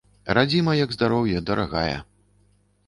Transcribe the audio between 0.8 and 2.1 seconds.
здароўе, дарагая!